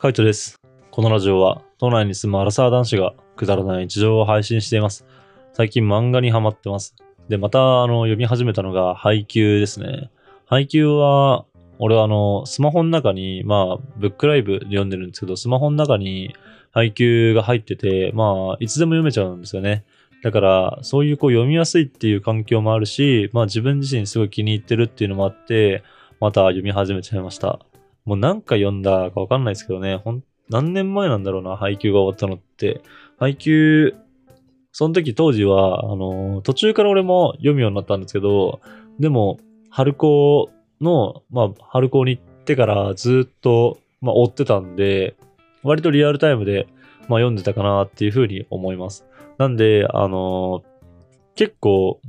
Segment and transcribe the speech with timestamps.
[0.00, 0.58] カイトです。
[0.90, 5.04] このラジオは、都内に住むアラサー男子がくだらない日常を配信しています。
[5.52, 6.94] 最近漫画にハマってます。
[7.28, 10.10] で、また、あの、読み始めたのが、配給ですね。
[10.46, 11.44] 配給は、
[11.78, 16.34] 俺はあの、スマホの中に、まあ、ブックライブで読んでるんですけど、スマホの中に
[16.70, 19.84] 配給が入ってて、まあ、いつでも読めちゃうんですよね。
[20.22, 25.82] だから、そういうこう読みやすいっていう環境もあるし、まあ自分自身すごい気に入ってるっていうのもあって、
[26.20, 27.60] また読み始めちゃいました。
[28.10, 32.82] もう何回読んだかわかんないですけどね、ほん、何年前なんだろうな、配給が終わったのって。
[33.20, 33.94] 配給、
[34.72, 38.60] その時当時は、あの、途中から俺も読むようになったんですけど、
[38.98, 39.38] でも、
[39.70, 40.50] 春高
[40.80, 45.14] の、まあ、春高に行ってからずっと、まあ、追ってたんで、
[45.62, 46.66] 割とリアルタイムで、
[47.02, 49.06] まあ、読んでたかなっていうふうに思います。
[49.38, 50.64] なんで、あの
[51.36, 52.00] 結構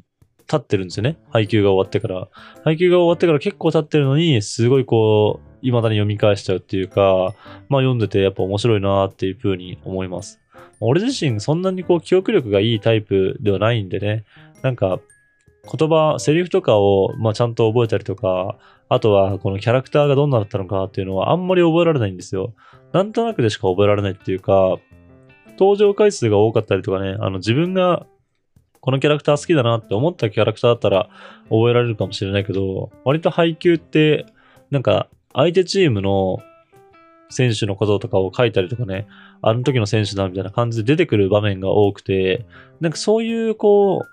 [0.48, 1.20] 経ってるんですよね。
[1.30, 2.28] 配給が終わってから。
[2.64, 7.34] 配給が終わってから結構経ってるのに、すごいこう、未だに読み返しちゃうっていうか、
[7.70, 10.40] まあ読んでてやっぱ面白いなっていう風に思います。
[10.80, 14.26] 俺自身そんなにこう記憶力がいいタイプではないんでね、
[14.62, 15.00] なんか
[15.72, 18.58] 言葉、セリフとかをまあちゃんと覚えたりとか、
[18.90, 22.54] あとはこのキャラクターがどんなだったのかっていうのはあんまり覚えられないんですよ。
[22.92, 24.78] なんとなくでしか覚えられないっていうか、
[25.60, 28.06] 登場回数が多かったりとかね、あの自分が
[28.80, 31.10] このキャラクター好きだなって思ったキャラクターだったら
[31.50, 34.26] 覚えられるかもしれないけど、割と配給って、
[34.72, 36.40] なんか相手チームの
[37.30, 39.08] 選手のこととかを書いたりとかね、
[39.42, 42.46] あの時の選手だみたいな感じで出てくる場面が多くて、
[42.80, 44.08] なんかそういうこう、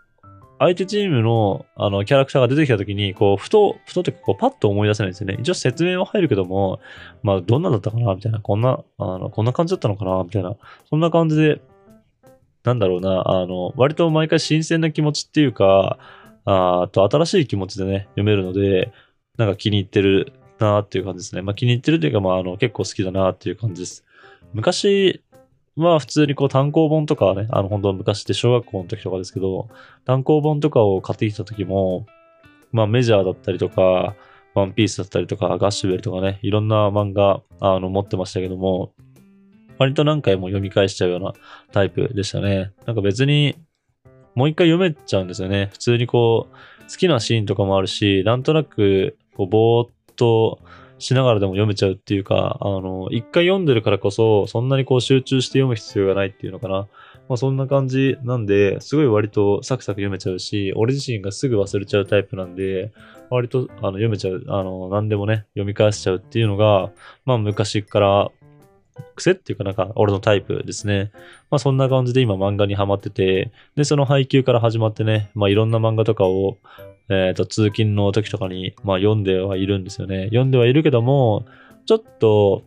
[0.60, 5.36] 相手チームのあのキャラクターが出てきた時に、こう、ふと、ふとってこうパッと思い出せないんですよね。
[5.40, 6.80] 一応説明は入るけども、
[7.22, 10.56] まあどんなだったかなみたいな、こんな、あの、こんな感じだったのかなみたいな、
[10.90, 11.60] そんな感じで、
[12.64, 15.98] なんだろうな、あの、割と毎回新鮮な気持ちっていうか、
[16.44, 18.92] ああと新しい気持ちでね、読めるので、
[19.36, 21.42] なんか気に入ってるなっていう感じですね。
[21.42, 24.04] まあ気に入ってるというか、まああの結構好きだなっていう感じです。
[24.52, 25.22] 昔
[25.76, 29.68] は普通にこう単行本とかはね、あの本当昔って小学校の時とかですけど、
[30.04, 32.06] 単行本とかを買ってきた時も、
[32.72, 34.14] まあメジャーだったりとか、
[34.54, 38.92] ワンピースだったりとか、ガッシュベルとかね、いろんな漫画あの持ってましたけども、
[39.78, 41.32] 割と何回も読み返しちゃうような
[41.70, 42.72] タイプでしたね。
[42.86, 43.54] なんか別に
[44.38, 45.68] もう一回読めちゃうんですよね。
[45.72, 50.60] 普通にこう、好きなシーンとかもあるし、なんとなく、こう、ぼーっと
[50.98, 56.88] しながらでも読めちゃうっていうか、あの、一回読んでるからこそ、そんなにこう集中して読む必要がないっていうのかな。
[57.28, 62.92] まあそんな感じなんで、すごい割とサクサク読めちゃうし、俺自身がすぐ忘れちゃうタイプなんで、
[63.30, 66.90] 割とあの読めちゃう、あの、何でもね、読み返しちゃうっていうのが、
[67.24, 68.30] まあ昔から
[69.14, 71.10] 癖っていうかなんか俺のタイプですね。
[71.50, 76.58] まあそんな感じで今漫画にハマってて、で、その配給から始まってね、まあいろんな漫画とかを、
[77.08, 80.24] えっ、と、通勤の時とかに、まあ読んではいるんですよね。
[80.26, 81.46] 読んではいるけども、
[81.86, 82.62] ちょっと、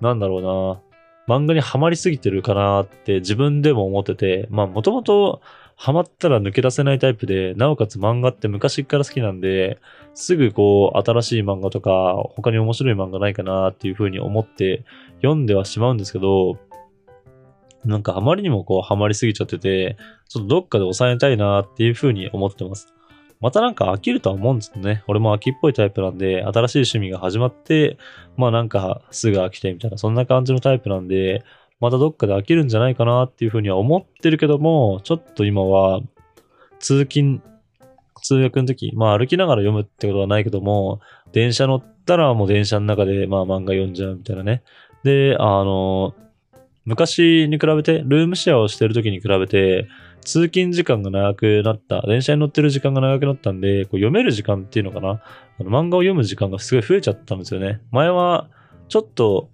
[0.00, 5.40] なんだろうな、漫画にハマりすぎてるかなって自分でも思ってて、まあもともと
[5.76, 9.78] ハマったら抜け出せないタイプで、なおかつ漫画って昔から好きなんで、
[10.14, 14.84] すぐこう、新しい漫画とか、他に面白い漫画ないかなっていうふうに思って
[15.16, 16.58] 読んではしまうんですけど、
[17.84, 19.98] なんかあまりにもこうハマりすぎちゃってて、
[20.28, 22.92] ちょっとどっかで抑えたいなっていうふうに思ってます。
[23.40, 25.04] またなんか飽きるとは思うんですけどね。
[25.06, 27.98] 俺も飽きっぽいタイプなんで、新しい趣味が始まって、
[28.38, 31.44] まあなんかすぐ飽きてみたいな、そんな感じのタイプなんで、
[31.80, 36.00] またどっかで飽きるんじゃないかなっていうふうには思ってるけども、ちょっと今は
[36.78, 37.42] 通勤、
[38.22, 41.00] 通学の時、まあ歩きながら読むってことはないけども、
[41.32, 44.62] 電車乗ったらもう電車の中でまあ漫画読んじゃうみたいなね。
[45.04, 46.14] で、あの、
[46.86, 49.88] 昔に比べて、ルームシェアをしてる時に比べて、
[50.22, 55.20] 通勤時間が長くなった、電車に乗ってる時間が長くなったんで、こう読める時間っていうのかな、
[55.60, 57.80] あの漫画を読む時間がすごい増えちゃったんですよね。
[57.90, 58.48] 前は、
[58.88, 59.50] ちょっと、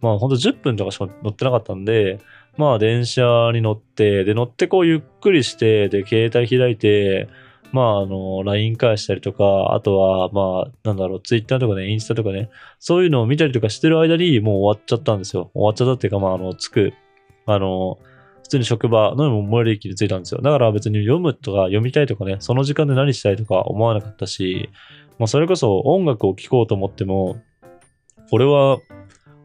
[0.00, 2.20] まあほんと10分とかしか乗ってなかったんで、
[2.56, 7.28] まあ電車に乗って、で乗ってこうゆっくりして、で携帯開いて、
[7.72, 15.50] まああの、LINE 返したりとか、あとはまあなんだろう、Twitter とかね、インスタとかね、そういうのを見たりとかしてる間にもう終わっちゃったんですよ。
[15.54, 16.92] 終わっちゃったっていうか、まああの、着く、
[17.46, 17.98] あの、
[18.42, 20.40] 普通に職場の最寄り駅に着いたんですよ。
[20.40, 24.70] だから別に読むとか読みたいとかね、その時間で何したいとか思わなかったし、
[25.20, 27.40] まあそれこそ音楽を聴こうと思っても、
[28.32, 28.78] 俺は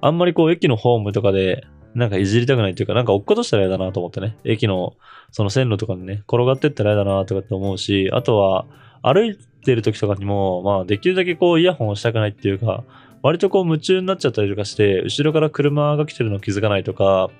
[0.05, 1.65] あんまりこう駅のホームとかで
[1.95, 4.37] なんかいじりたくないっていうか、なんか落っことしたら嫌だなと思ってね。
[4.43, 4.93] 駅の
[5.31, 8.67] その線路とかにね、転がってったら嫌だなとかって思うし、あとは
[9.01, 12.83] 歩いてる時とかにも、まあできるだけこうイヤホンをしたくないっていうか、
[13.23, 17.31] 割とこう夢中になっちゃったりとかして、後ろから車が来てるの気づかないとか、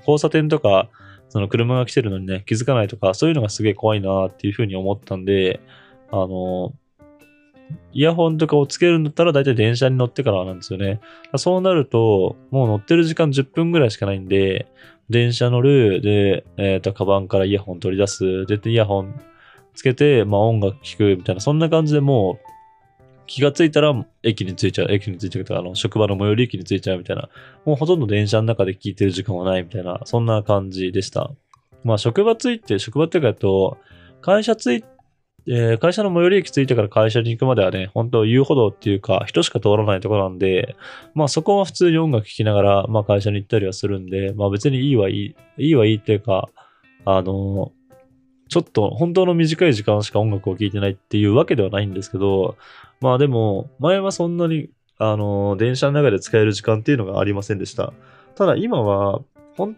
[0.00, 0.90] 交差点とか、
[1.30, 5.60] その車が来てるのにね、気づかないとか、そういうのがすげえ怖いなっていうふうに思ったんで、
[6.12, 6.74] あの、
[7.92, 11.00] イヤホンとかをつけるんだったら大体電車に乗ってからなんですよね。
[11.36, 14.66] そうなると、もう乗ってる時間10分ぐらいしかないんで、
[15.10, 19.20] 電車乗る、で、えっ、ー、と、カバンからイヤホン取り出す、で、イヤホン
[19.74, 22.46] つけて、まあ音楽聴くみたいな、そんな感じでもう、
[23.26, 27.28] 気がついたら駅に着いちゃう、駅に着いちゃうとか、あの、職場の最寄り駅に着いちゃうみたいな、
[27.64, 31.30] もうほとんど電車の中で聞いてる時間はないみたいな、そんな感じでした。
[31.84, 33.78] まあ職場着いて、職場っていうかと、
[34.20, 34.93] 会社着いて、
[35.46, 40.76] えー、会社の最寄り駅着いてから会社に行くまではね、本当遊歩道っていうか、人しか通らないところなんで、
[41.14, 46.48] まあそこは普通に音楽聴きながら、まあ会社に行ったりはするんで、まあ別にいいはいい、いいはいいっていうか、
[47.04, 47.72] あの
[48.48, 52.56] ちょっと本当の短い時間しか音楽を聴いてないっていうわけではないんですけど、
[53.00, 57.92] まあでも、前はそんなに、あの電車の中で使える時間っていうのがありませんでした。
[58.36, 59.20] ただ今は、
[59.56, 59.76] 本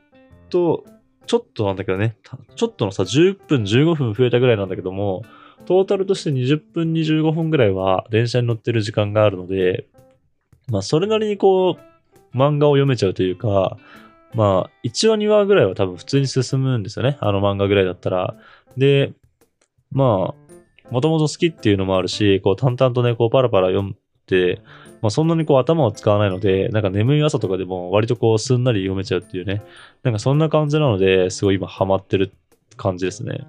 [0.50, 0.84] 当
[1.26, 2.16] ちょっとなんだけどね、
[2.54, 5.22] ちょっとのさ、10分、15分増えたぐらいなんだけども、
[5.66, 9.86] トータルとして20分、25分ぐらいは電車に乗ってる時間があるので、
[10.68, 13.76] まあ、それなりにこう、漫画を読めちゃうというか、
[14.34, 17.16] まあ、1話、2話ぐらいは多分普通に進むんですよね。
[17.20, 18.34] あの漫画ぐらいだったら。
[18.76, 19.12] で、
[19.90, 20.46] まあ、
[20.90, 23.96] もともと好きっていうのもあるし、こう淡々とね、こうパラパラ読ん
[24.26, 24.60] で、
[25.02, 29.62] まあそんなにこう頭を使わないので、なんか眠い朝とかでも割とこうすんなり読めちゃうっていうね。
[30.02, 32.32] なんかそんな感じなので、すごい今ハマってる
[32.76, 33.46] 感じですね。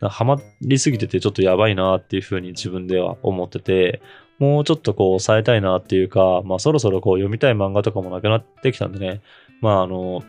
[0.00, 4.02] ハマりすぎててちょっとやばいなっていうふうに自分では思ってて、
[4.38, 9.22] もうちょっとこう抑えたいなっていうか、まあそろそろこう読みたい漫画とかもなくなってきたんでね、
[9.62, 10.22] まああの、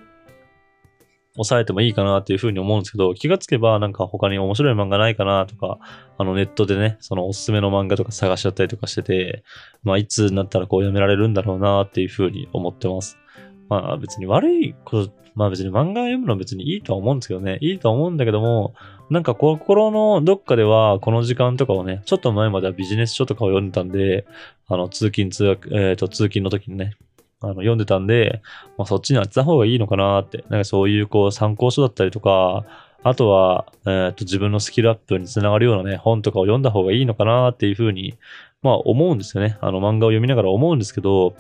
[1.36, 5.78] 抑えてもいいかなっていうふうに思うんですけど、気がつけばなんか他に面白い漫画ないかなとか、
[6.18, 9.44] あのネットでね、そのおすすめの漫画とか探しちゃったりとかしてて、
[9.84, 13.18] まあいつになったらこう読められるんだろうなっていうふうに思ってます。
[13.70, 18.74] まあ別に悪いこと、まあ別に漫画読むのは別にいいとは思うんですけどね、いいとは思うんだけども、
[19.10, 24.26] なんか心のどっかではこの時間とかをね、ちょっと前まではビジネス書とかを読んでたんで、
[24.68, 26.96] あの通勤通学、えっ、ー、と通勤の時にね、
[27.40, 28.42] あの読んでたんで、
[28.78, 32.66] まあ、そっちに当てた方がいいのかなって、なんかそういうこう参考書だったりとか、
[33.04, 38.18] あとは、えー、と自分のスキルアップにつながるようなね、本とかを読んだ方がいいのかなっていうふうに、
[38.64, 39.58] まあ思うんですよね。
[39.62, 41.36] あの漫画を読みながら思うんですけど、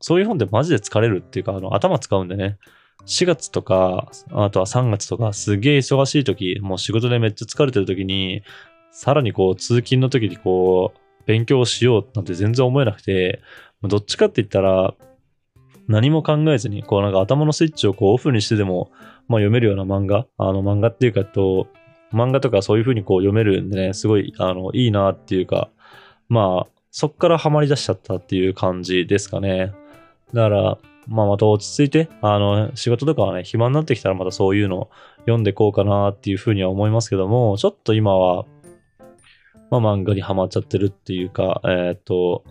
[0.00, 2.58] そういう本ってマジで疲れるっていうか、あの頭使うんでね。
[3.06, 8.42] 4月とか、あとは3月とか、すげえ忙しい時、もう仕事でめっちゃ疲れてる時に、
[8.90, 13.40] さらにこう通勤の時にこう、勉強しようなんて全然思えなくて、
[13.82, 14.94] どっちかって言ったら、
[15.86, 18.90] 何も考えずに、こうなんか頭のスイッチをこうオフにしてでも、
[19.28, 21.68] まあ読めるような漫画、あの漫画っていうかと、
[22.12, 25.70] 漫画とかそういう風にこう読めるんでね、すごい、あの、いいなっていうか、
[26.28, 29.72] まあ、そっからハマり出しちゃったっていう感じですかね。
[30.32, 34.90] だから、まあまた落ち着いて、あの、仕事とかはね、暇になってきたらまたそういうの
[35.20, 38.44] 読んでこうかなっていう風には思いますけども、ちょっと今は、
[39.70, 42.44] まあ漫画にハマっちゃってるっていうか、えー、っと、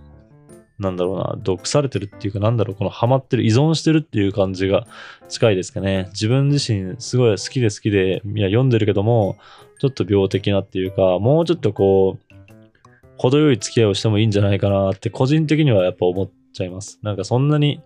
[0.79, 4.85] なんだろうな、毒されてるっていうか、なんだろう、このハマってる、依存してるっていう感じが
[5.27, 6.07] 近いですかね。
[6.09, 9.37] 自分自身すごい好きで好きで、いや、読んでるけども、
[9.79, 12.27] ちょっと病的なっていうか、もうちょっとこう、
[13.17, 16.27] 程よい付き合いをしてもいいんじゃないかなって個人的にはやっぱ思っ
[16.57, 16.99] ちゃいます。
[17.03, 17.81] なんかそんなに、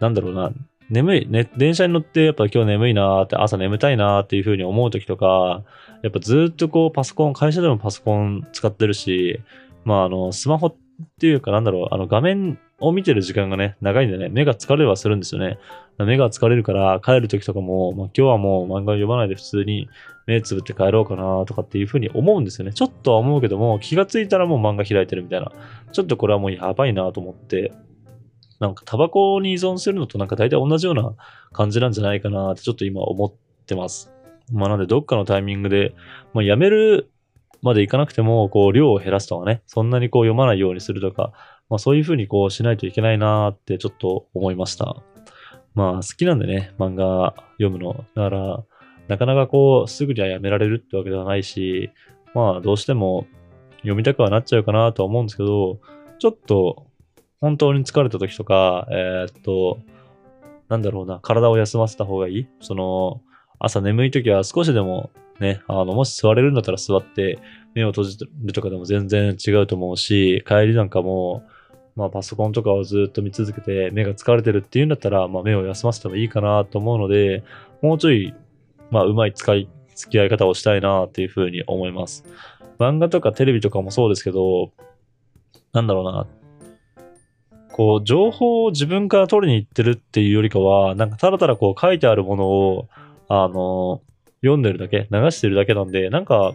[0.00, 0.52] なんだろうな、
[0.90, 5.62] 眠い、ね、電車に乗ってやっぱ今日眠いなーって、朝眠たいなーっていう風に思う時とか、
[6.02, 9.40] やっぱずっとこうパソコン、会社でもパソコン使ってるし、
[9.84, 10.74] まああの、スマホっ
[11.18, 15.58] ていうかなんだろう、あの画面を見てる時間がね、長いんでね、目が疲れはするんですよね。
[15.98, 19.88] 目が疲れるから帰る時とかも、まあ、今日はもう漫画読まないで普通に
[20.26, 22.72] 目つぶって帰ろうかなとかっていうふうに思うんですよね。
[22.72, 25.52] ちょっとは思うけども、気がついたらもう漫画開いてるみたいな。
[25.92, 27.72] ちょっとこれはもうやばいなと思って、
[28.58, 31.14] なんかタバコに依存するのとなんか大体同じような
[31.52, 33.32] 感じなんじゃないかなってちょっと今思っ
[33.66, 34.12] てます。
[34.52, 35.94] まあなんでどっかのタイミングで、
[36.32, 37.10] まあやめる
[37.62, 41.32] までいかなくても、こう、量を減らすとかね、そんなにこう読まないようにするとか、
[41.68, 44.96] まあそういうふうにこうしないといけないなってちょっと思いました。
[45.74, 48.04] まあ好きなんでね、漫画読むの。
[48.14, 48.64] だから、
[49.08, 51.90] なかなかこう、すぐにはやめられるってわけではないし、
[52.34, 53.26] まあどうしても
[53.78, 55.80] 読みたくはなっちゃうかなとは思うんですけど、
[56.18, 56.86] ちょっと
[57.40, 59.78] 本当に疲れた時とか、えー、っと、
[60.68, 62.48] なんだろうな、体を休ませた方がいい？
[62.60, 63.20] その、
[63.58, 67.38] 朝眠い時は少しでもね、あの、もし座れるんだったら座って
[67.74, 71.44] 目を閉じるとかでも全然違うと思うし、帰りなんかも、
[71.94, 77.44] まあパソコンとかをずっと見続けて目が疲れてるっていうんだったら、まあ目を休ませてもいいかなと思うので、
[77.80, 78.34] もうちょい、
[78.90, 82.24] まあうまい使い、付き合い方をしたいなっていうふうに思います。
[82.78, 84.72] 漫画とかテレビとかもそうですけど、
[85.72, 86.26] なんだろうな。
[87.72, 92.88] こう、情報を自分から取りに行ってるっていうよりかは、なんかただただこう書いてあるものを、
[93.28, 94.02] あの、
[94.40, 96.54] 読んでるだけ、流してるだけなんで、なんか、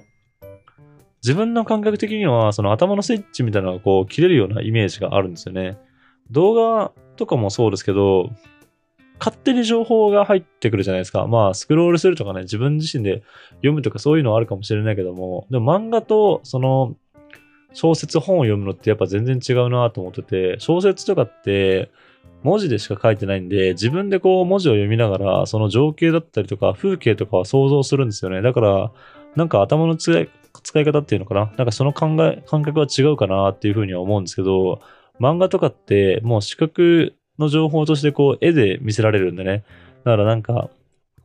[1.23, 5.77] 自分の感覚的には、その頭のスイッチみたいなのがこう切れるようなイメージがあるんですよね。
[6.31, 8.31] 動画とかもそうですけど、
[9.23, 11.27] 勝手に情報が入ってくるじゃないですか。
[11.27, 13.21] まあ、スクロールするとかね、自分自身で
[13.57, 16.95] 読むとかそういうのはあるかもしれないけども、でも漫画とその
[17.73, 21.91] 小説本を読むのってやっぱ全然違うなと思ってて、小説とかって
[22.41, 28.41] 文字でしか書いてないんで、自分でこう文字を読みながら、その情景だったりとか風景とかは想像するんですよね。
[28.41, 28.91] だから、
[29.35, 30.29] なんか頭の使い
[30.63, 34.81] 使い方っていうのかななんかその考え、感覚は違うかなっていうふうには思うんですけど、
[35.19, 39.63] 漫画とかってもう視覚の情報としてこう絵で見せられるんでね。
[40.05, 40.69] だからなんか、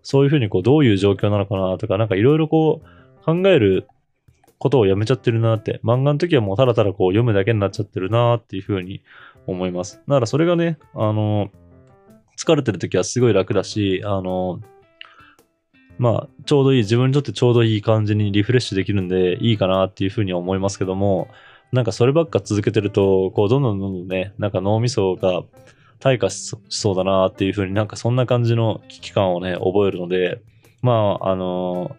[0.03, 3.87] そういうふうにこうどういう状況なのかなとか、なんかいろいろこう考える
[4.59, 9.03] ことをやめちゃってるなって、漫画の時はもうただただこう読むだけになっちゃってるなっていうふうに
[9.47, 10.01] 思います。
[10.09, 11.51] だからそれがね、あの、
[12.37, 14.61] 疲れてる時はすごい楽だし、あの、
[15.99, 21.29] まあ、ちょうどいい、自分にとってちょうどいい感じにリフレッシュできるんで、いいかなっていうふうに思いますけども、
[21.73, 25.43] なんかそればっか続けてると、こう、どんどんどんどんね、なんか脳みそが
[26.01, 30.41] 退化しそうだなっていうふうになんかそんな感じの危機感をね、覚えるので、
[30.83, 31.97] まあ、あの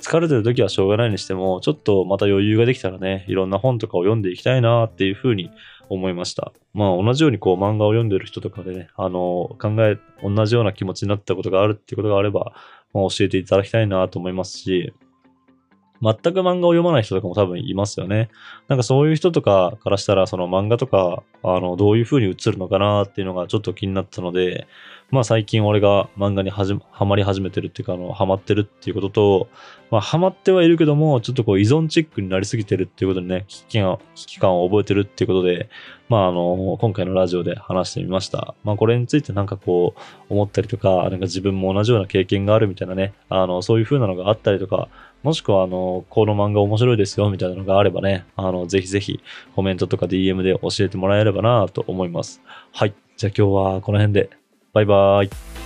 [0.00, 5.50] 疲れてる時はしょうがないにしても、ちょっとまた余裕ができたらね、いろんな本とかを読んでいきたいなっていうふうに
[5.88, 6.52] 思いました。
[6.74, 12.52] まあ同じようにこう漫画を読んでる人とかでね、あの、考え、同じような気持ちになったことがあるっていうことがあれば、
[12.92, 14.92] まあ、教えていただきたいなと思いますし、
[16.04, 18.28] 全く漫画を読まない人とかも多分いますよね。
[18.68, 24.66] なんかそういう人とかからしたら、その漫画とか、あの、どういう風に映るのかなっていうのがちょっと気になったので、
[25.10, 29.48] まあ最近俺が漫画にはじハマり始めてるっていうか、あの、ハマってるっていうことと、
[29.90, 35.68] まあハマってはいるけども、ちょっとこう依存チックになりすぎてるっていうことにね、危機感危機感を覚えてるっていうことで、
[36.08, 38.54] まああの、今回のラジオで話してみました。
[38.64, 40.00] まあこれについてなんかこう、
[40.32, 44.88] 思ったりとか、なんか自分も同じような経験があるみたいなね、あの、そういう風なのがあったりとか、
[45.24, 49.20] もしくは、あの、この漫画面白いですよ、みたいなのがあればね、あの、ぜひぜひ
[49.56, 52.42] コメントとか DM で教えてもらえればなと思います。
[52.72, 52.94] はい。
[53.16, 54.28] じゃあ今日はこの辺で。
[54.74, 55.63] バイバーイ。